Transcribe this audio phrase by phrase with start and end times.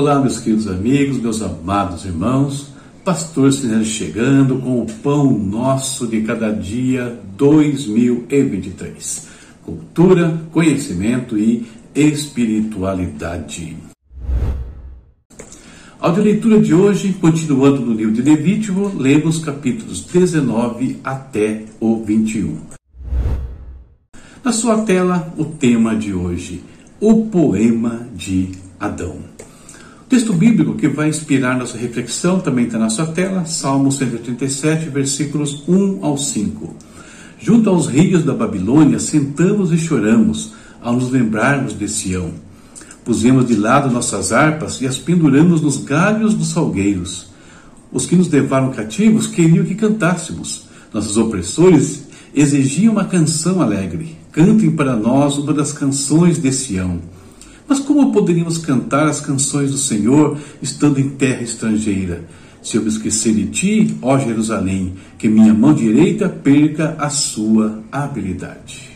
[0.00, 2.68] Olá, meus queridos amigos, meus amados irmãos,
[3.04, 9.28] Pastor Sinélio chegando com o pão nosso de cada dia 2023.
[9.62, 13.76] Cultura, conhecimento e espiritualidade.
[16.00, 22.56] A leitura de hoje, continuando no livro de Levítico, lemos capítulos 19 até o 21.
[24.42, 26.64] Na sua tela, o tema de hoje,
[26.98, 29.29] o poema de Adão.
[30.10, 35.62] Texto bíblico que vai inspirar nossa reflexão também está na sua tela, Salmo 187, versículos
[35.68, 36.74] 1 ao 5.
[37.38, 40.52] Junto aos rios da Babilônia, sentamos e choramos
[40.82, 42.32] ao nos lembrarmos de Sião.
[43.04, 47.28] Pusemos de lado nossas harpas e as penduramos nos galhos dos salgueiros.
[47.92, 50.66] Os que nos levaram cativos queriam que cantássemos.
[50.92, 54.16] Nossos opressores exigiam uma canção alegre.
[54.32, 56.98] Cantem para nós uma das canções de Sião.
[57.70, 62.24] Mas como poderíamos cantar as canções do Senhor estando em terra estrangeira?
[62.60, 67.80] Se eu me esquecer de ti, ó Jerusalém, que minha mão direita perca a sua
[67.92, 68.90] habilidade.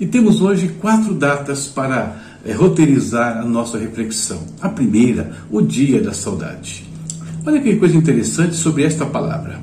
[0.00, 4.40] E temos hoje quatro datas para é, roteirizar a nossa reflexão.
[4.62, 6.88] A primeira, o dia da saudade.
[7.44, 9.60] Olha que coisa interessante sobre esta palavra.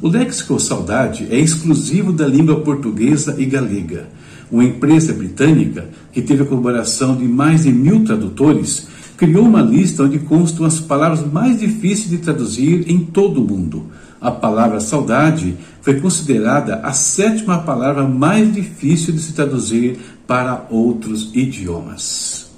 [0.00, 4.08] O léxico saudade é exclusivo da língua portuguesa e galega.
[4.50, 10.04] Uma empresa britânica, que teve a colaboração de mais de mil tradutores, criou uma lista
[10.04, 13.86] onde constam as palavras mais difíceis de traduzir em todo o mundo.
[14.20, 21.30] A palavra saudade foi considerada a sétima palavra mais difícil de se traduzir para outros
[21.34, 22.48] idiomas.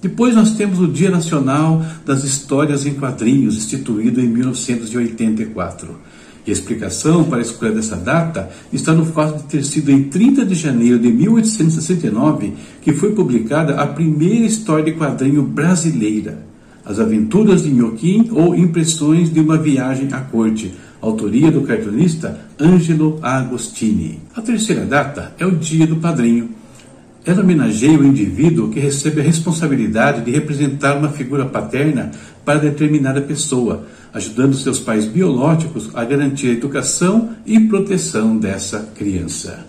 [0.00, 5.96] Depois nós temos o Dia Nacional das Histórias em Quadrinhos, instituído em 1984.
[6.46, 10.04] E a explicação para a escolha dessa data está no fato de ter sido em
[10.04, 16.46] 30 de janeiro de 1869 que foi publicada a primeira história de quadrinho brasileira,
[16.84, 23.18] As Aventuras de Nhoquim ou Impressões de uma Viagem à Corte, autoria do cartunista Angelo
[23.20, 24.20] Agostini.
[24.34, 26.50] A terceira data é o Dia do Padrinho.
[27.26, 32.12] Ela homenageia o indivíduo que recebe a responsabilidade de representar uma figura paterna
[32.44, 39.66] para determinada pessoa, ajudando seus pais biológicos a garantir a educação e proteção dessa criança.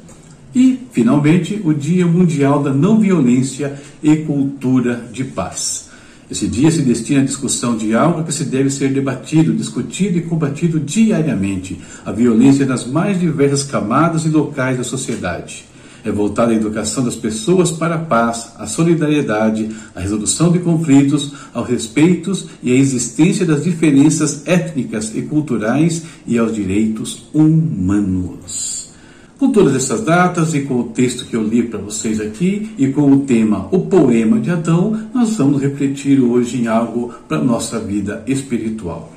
[0.53, 5.89] E, finalmente, o Dia Mundial da Não Violência e Cultura de Paz.
[6.29, 10.21] Esse dia se destina à discussão de algo que se deve ser debatido, discutido e
[10.21, 15.65] combatido diariamente: a violência nas mais diversas camadas e locais da sociedade
[16.07, 21.33] é voltada à educação das pessoas para a paz, a solidariedade, a resolução de conflitos,
[21.53, 22.31] ao respeito
[22.63, 28.89] e à existência das diferenças étnicas e culturais e aos direitos humanos.
[29.37, 32.87] Com todas essas datas e com o texto que eu li para vocês aqui e
[32.87, 37.43] com o tema O Poema de Adão, nós vamos refletir hoje em algo para a
[37.43, 39.13] nossa vida espiritual.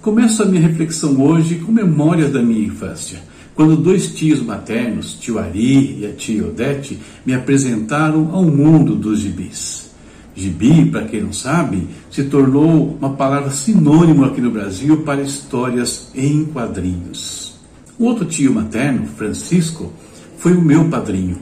[0.00, 5.38] Começo a minha reflexão hoje com memórias da minha infância quando dois tios maternos, tio
[5.38, 9.90] Ari e a tia Odete, me apresentaram ao mundo dos gibis.
[10.34, 16.10] Gibi, para quem não sabe, se tornou uma palavra sinônimo aqui no Brasil para histórias
[16.14, 17.54] em quadrinhos.
[17.98, 19.90] O outro tio materno, Francisco,
[20.36, 21.38] foi o meu padrinho.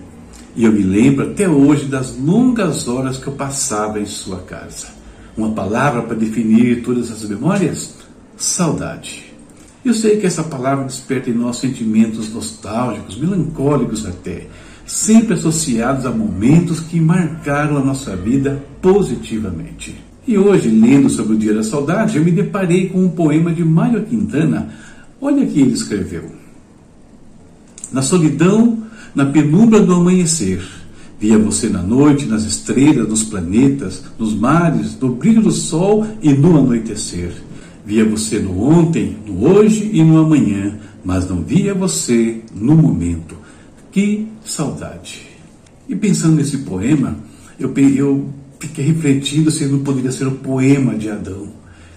[0.54, 4.86] E eu me lembro até hoje das longas horas que eu passava em sua casa.
[5.36, 7.92] Uma palavra para definir todas essas memórias?
[8.36, 9.33] Saudade.
[9.84, 14.46] Eu sei que essa palavra desperta em nós sentimentos nostálgicos, melancólicos até,
[14.86, 19.94] sempre associados a momentos que marcaram a nossa vida positivamente.
[20.26, 23.62] E hoje, lendo sobre o Dia da Saudade, eu me deparei com um poema de
[23.62, 24.70] Mário Quintana.
[25.20, 26.30] Olha que ele escreveu.
[27.92, 28.84] Na solidão,
[29.14, 30.66] na penumbra do amanhecer,
[31.20, 36.32] via você na noite, nas estrelas, nos planetas, nos mares, no brilho do sol e
[36.32, 37.32] no anoitecer.
[37.84, 43.36] Via você no ontem, no hoje e no amanhã, mas não via você no momento.
[43.92, 45.28] Que saudade!
[45.86, 47.16] E pensando nesse poema,
[47.60, 48.28] eu, eu
[48.58, 51.48] fiquei refletindo se não poderia ser o poema de Adão,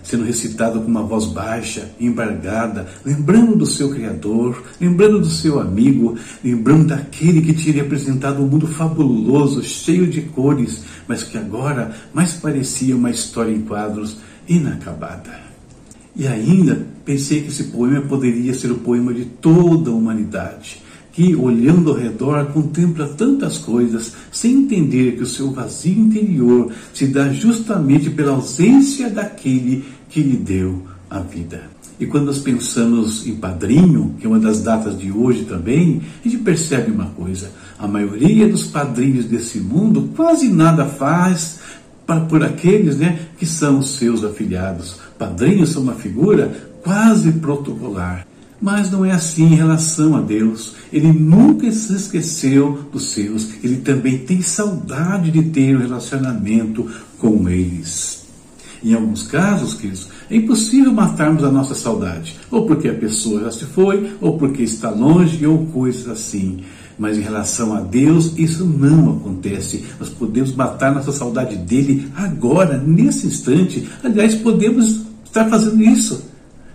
[0.03, 6.17] sendo recitado com uma voz baixa, embargada, lembrando do seu Criador, lembrando do seu amigo,
[6.43, 12.33] lembrando daquele que tinha apresentado um mundo fabuloso, cheio de cores, mas que agora mais
[12.33, 14.17] parecia uma história em quadros
[14.49, 15.47] inacabada.
[16.17, 20.81] E ainda pensei que esse poema poderia ser o poema de toda a humanidade,
[21.13, 27.05] que, olhando ao redor, contempla tantas coisas, sem entender que o seu vazio interior se
[27.07, 31.61] dá justamente pela ausência daquele que lhe deu a vida.
[31.99, 36.27] E quando nós pensamos em padrinho, que é uma das datas de hoje também, a
[36.27, 41.59] gente percebe uma coisa: a maioria dos padrinhos desse mundo quase nada faz
[42.05, 45.06] para por aqueles né, que são seus afilhados.
[45.17, 48.27] Padrinhos são uma figura quase protocolar.
[48.59, 50.75] Mas não é assim em relação a Deus.
[50.91, 53.49] Ele nunca se esqueceu dos seus.
[53.63, 58.25] Ele também tem saudade de ter um relacionamento com eles.
[58.83, 63.51] Em alguns casos, queridos, é impossível matarmos a nossa saudade, ou porque a pessoa já
[63.51, 66.59] se foi, ou porque está longe, ou coisas assim.
[66.97, 69.83] Mas em relação a Deus, isso não acontece.
[69.99, 73.87] Nós podemos matar nossa saudade dele agora, nesse instante.
[74.03, 75.06] Aliás, podemos
[75.37, 76.25] estar fazendo isso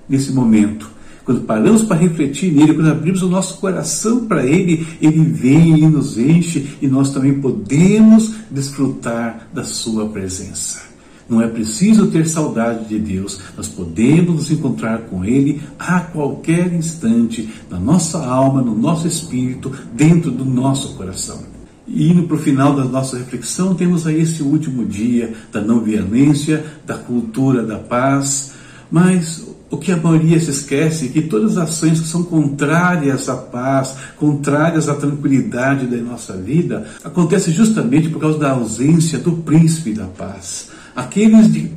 [0.09, 0.91] nesse momento.
[1.25, 5.87] Quando paramos para refletir nele, quando abrimos o nosso coração para ele, ele vem e
[5.87, 10.93] nos enche e nós também podemos desfrutar da sua presença.
[11.29, 16.73] Não é preciso ter saudade de Deus, nós podemos nos encontrar com Ele a qualquer
[16.75, 21.52] instante, na nossa alma, no nosso espírito, dentro do nosso coração.
[21.93, 25.81] E indo para o final da nossa reflexão, temos aí esse último dia da não
[25.81, 28.53] violência, da cultura da paz,
[28.91, 33.29] mas o que a maioria se esquece é que todas as ações que são contrárias
[33.29, 39.33] à paz, contrárias à tranquilidade da nossa vida, acontecem justamente por causa da ausência do
[39.33, 40.69] príncipe da paz.
[40.95, 41.71] Aqueles de,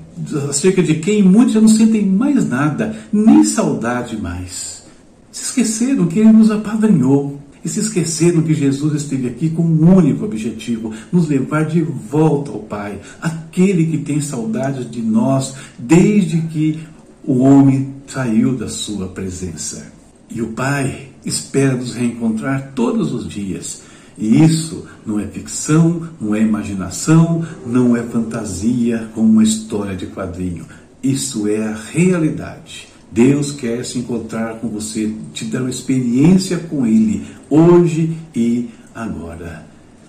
[0.49, 4.83] acerca de quem muitos já não sentem mais nada, nem saudade mais.
[5.31, 9.95] Se esqueceram que Ele nos apadrinhou e se esqueceram que Jesus esteve aqui com um
[9.97, 16.39] único objetivo: nos levar de volta ao Pai, aquele que tem saudades de nós desde
[16.43, 16.79] que
[17.23, 19.91] o homem saiu da sua presença.
[20.29, 23.81] E o Pai espera nos reencontrar todos os dias
[24.17, 30.07] e isso não é ficção, não é imaginação, não é fantasia como uma história de
[30.07, 30.65] quadrinho.
[31.03, 32.87] Isso é a realidade.
[33.15, 39.65] Deus quer se encontrar com você, te dar uma experiência com Ele, hoje e agora.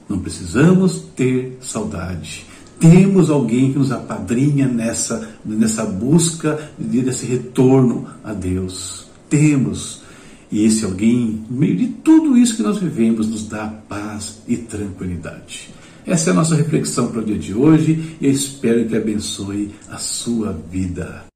[0.08, 2.44] Não precisamos ter saudade.
[2.80, 9.06] Temos alguém que nos apadrinha nessa, nessa busca, desse retorno a Deus.
[9.30, 10.02] Temos.
[10.50, 14.56] E esse alguém, no meio de tudo isso que nós vivemos, nos dá paz e
[14.56, 15.72] tranquilidade.
[16.04, 19.70] Essa é a nossa reflexão para o dia de hoje e eu espero que abençoe
[19.88, 21.35] a sua vida.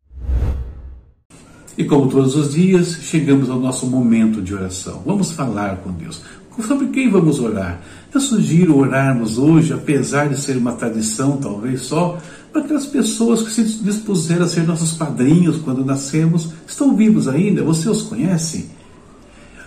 [1.80, 5.02] E como todos os dias, chegamos ao nosso momento de oração.
[5.06, 6.20] Vamos falar com Deus.
[6.68, 7.80] Sobre quem vamos orar?
[8.12, 12.18] Eu sugiro orarmos hoje, apesar de ser uma tradição, talvez só,
[12.52, 17.62] para aquelas pessoas que se dispuseram a ser nossos padrinhos quando nascemos, estão vivos ainda,
[17.62, 18.68] você os conhece?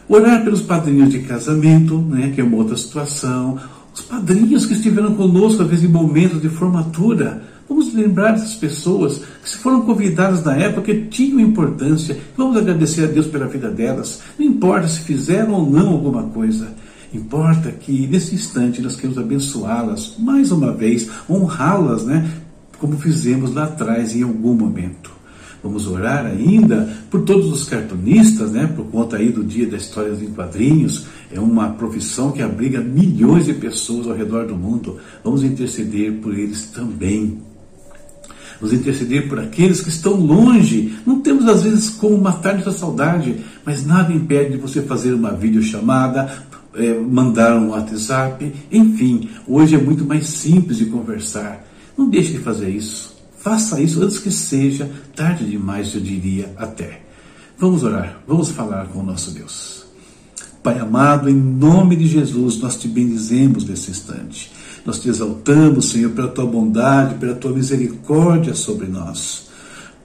[0.07, 3.57] Orar pelos padrinhos de casamento, né, que é uma outra situação.
[3.92, 7.42] Os padrinhos que estiveram conosco, às vezes, em momentos de formatura.
[7.74, 12.16] Vamos lembrar dessas pessoas que se foram convidadas na época que tinham importância.
[12.38, 14.22] Vamos agradecer a Deus pela vida delas.
[14.38, 16.68] Não importa se fizeram ou não alguma coisa.
[17.12, 22.30] Importa que nesse instante nós queremos abençoá-las mais uma vez, honrá-las, né?
[22.78, 25.10] Como fizemos lá atrás em algum momento.
[25.64, 28.68] Vamos orar ainda por todos os cartunistas, né?
[28.68, 31.08] Por conta aí do Dia das Histórias em Quadrinhos.
[31.31, 35.00] É uma profissão que abriga milhões de pessoas ao redor do mundo.
[35.24, 37.42] Vamos interceder por eles também.
[38.59, 40.95] Vamos interceder por aqueles que estão longe.
[41.05, 45.31] Não temos às vezes como matar essa saudade, mas nada impede de você fazer uma
[45.31, 46.43] videochamada,
[46.75, 51.65] é, mandar um WhatsApp, enfim, hoje é muito mais simples de conversar.
[51.98, 53.15] Não deixe de fazer isso.
[53.38, 57.01] Faça isso antes que seja tarde demais, eu diria até.
[57.57, 59.83] Vamos orar, vamos falar com o nosso Deus.
[60.63, 64.50] Pai amado, em nome de Jesus, nós te bendizemos nesse instante.
[64.86, 69.48] Nós te exaltamos, Senhor, pela tua bondade, pela tua misericórdia sobre nós.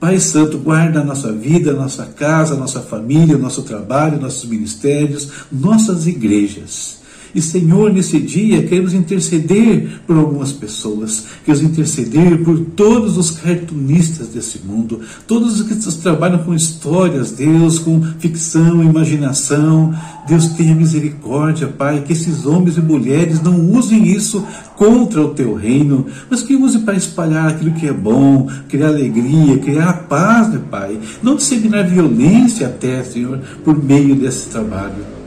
[0.01, 4.19] Pai Santo, guarda a nossa vida, a nossa casa, a nossa família, o nosso trabalho,
[4.19, 6.98] nossos ministérios, nossas igrejas.
[7.33, 14.27] E, Senhor, nesse dia queremos interceder por algumas pessoas, queremos interceder por todos os cartunistas
[14.29, 19.93] desse mundo, todos os que trabalham com histórias, Deus, com ficção, imaginação.
[20.27, 24.45] Deus tenha misericórdia, Pai, que esses homens e mulheres não usem isso
[24.75, 29.57] contra o teu reino, mas que use para espalhar aquilo que é bom, criar alegria,
[29.57, 30.97] criar paz, né, Pai?
[31.21, 35.18] Não disseminar violência até, Senhor, por meio desse trabalho.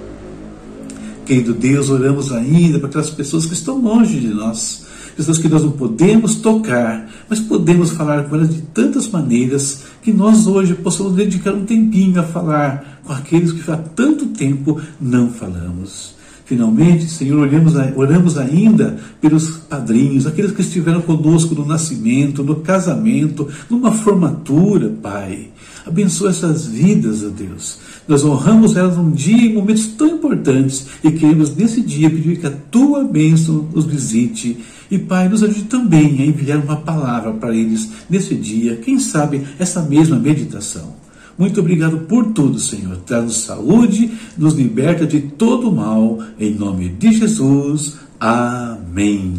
[1.25, 4.85] Querido Deus, oramos ainda para aquelas pessoas que estão longe de nós,
[5.17, 10.13] pessoas que nós não podemos tocar, mas podemos falar com elas de tantas maneiras que
[10.13, 15.31] nós hoje possamos dedicar um tempinho a falar com aqueles que há tanto tempo não
[15.31, 16.22] falamos.
[16.45, 23.49] Finalmente, Senhor, oramos, oramos ainda pelos padrinhos, aqueles que estiveram conosco no nascimento, no casamento,
[23.71, 25.49] numa formatura, Pai.
[25.87, 27.79] Abençoa essas vidas, ó Deus.
[28.07, 32.47] Nós honramos elas um dia em momentos tão importantes e queremos nesse dia pedir que
[32.47, 34.59] a tua bênção nos visite
[34.91, 39.43] E Pai, nos ajude também a enviar uma palavra para eles nesse dia, quem sabe
[39.59, 41.02] essa mesma meditação.
[41.39, 42.97] Muito obrigado por tudo, Senhor.
[42.99, 47.97] Traz-nos saúde, nos liberta de todo mal, em nome de Jesus.
[48.21, 49.35] Amém.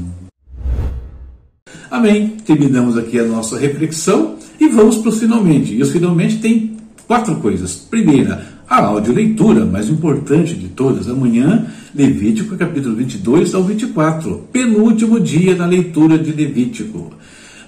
[1.90, 2.38] Amém.
[2.46, 5.74] Terminamos aqui a nossa reflexão e vamos para os finalmente.
[5.74, 7.76] E os finalmente tem quatro coisas.
[7.76, 15.54] Primeira, a audioleitura, mais importante de todas, amanhã, Levítico capítulo 22 ao 24, penúltimo dia
[15.54, 17.14] da leitura de Levítico.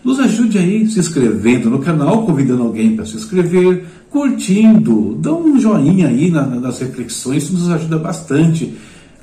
[0.05, 5.59] Nos ajude aí se inscrevendo no canal, convidando alguém para se inscrever, curtindo, dá um
[5.59, 8.77] joinha aí nas reflexões, isso nos ajuda bastante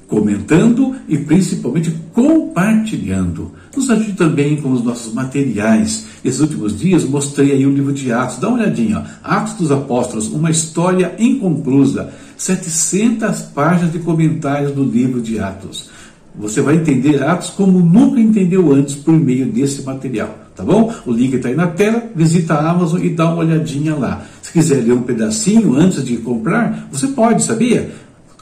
[0.08, 3.52] comentando e principalmente compartilhando.
[3.74, 6.04] Nos ajude também com os nossos materiais.
[6.22, 8.38] Esses últimos dias mostrei aí o livro de Atos.
[8.38, 8.98] Dá uma olhadinha.
[8.98, 9.36] Ó.
[9.36, 12.12] Atos dos Apóstolos, uma história inconclusa.
[12.36, 15.88] 700 páginas de comentários do livro de Atos.
[16.34, 20.92] Você vai entender Atos como nunca entendeu antes por meio desse material, tá bom?
[21.04, 24.24] O link está aí na tela, visita a Amazon e dá uma olhadinha lá.
[24.40, 27.90] Se quiser ler um pedacinho antes de comprar, você pode, sabia?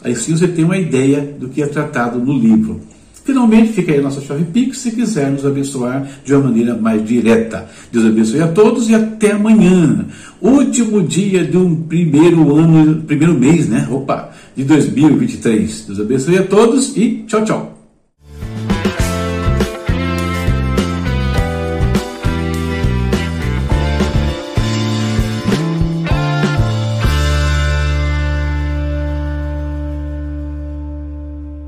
[0.05, 2.81] Assim você tem uma ideia do que é tratado no livro.
[3.25, 7.07] Finalmente, fica aí a nossa chave Pix se quiser nos abençoar de uma maneira mais
[7.07, 7.69] direta.
[7.93, 10.07] Deus abençoe a todos e até amanhã.
[10.41, 13.87] Último dia de um primeiro ano, primeiro mês, né?
[13.91, 15.85] Opa, de 2023.
[15.87, 17.80] Deus abençoe a todos e tchau, tchau.